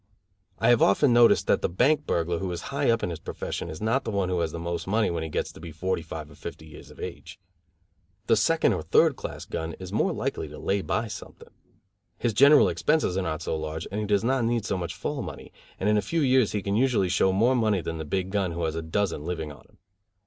I 0.57 0.69
have 0.69 0.81
often 0.81 1.13
noticed 1.13 1.45
that 1.45 1.61
the 1.61 1.69
bank 1.69 2.07
burglar 2.07 2.39
who 2.39 2.51
is 2.51 2.59
high 2.73 2.89
up 2.89 3.03
in 3.03 3.11
his 3.11 3.19
profession 3.19 3.69
is 3.69 3.79
not 3.79 4.03
the 4.03 4.09
one 4.09 4.29
who 4.29 4.39
has 4.39 4.51
the 4.51 4.57
most 4.57 4.87
money 4.87 5.11
when 5.11 5.21
he 5.21 5.29
gets 5.29 5.51
to 5.51 5.59
be 5.59 5.71
forty 5.71 6.01
five 6.01 6.27
or 6.31 6.33
fifty 6.33 6.65
years 6.65 6.89
of 6.89 6.99
age. 6.99 7.39
The 8.25 8.35
second 8.35 8.73
or 8.73 8.81
third 8.81 9.15
class 9.15 9.45
gun 9.45 9.73
is 9.73 9.93
more 9.93 10.11
likely 10.11 10.47
to 10.47 10.57
lay 10.57 10.81
by 10.81 11.07
something. 11.07 11.49
His 12.17 12.33
general 12.33 12.67
expenses 12.67 13.15
are 13.15 13.21
not 13.21 13.43
so 13.43 13.55
large 13.55 13.85
and 13.91 14.01
he 14.01 14.07
does 14.07 14.23
not 14.23 14.43
need 14.43 14.65
so 14.65 14.75
much 14.75 14.95
fall 14.95 15.21
money; 15.21 15.53
and 15.79 15.87
in 15.87 15.97
a 15.97 16.01
few 16.01 16.21
years 16.21 16.53
he 16.53 16.63
can 16.63 16.75
usually 16.75 17.07
show 17.09 17.31
more 17.31 17.55
money 17.55 17.81
than 17.81 17.99
the 17.99 18.03
big 18.03 18.31
gun 18.31 18.53
who 18.53 18.63
has 18.63 18.73
a 18.73 18.81
dozen 18.81 19.23
living 19.23 19.51
on 19.51 19.63
him. 19.69 19.77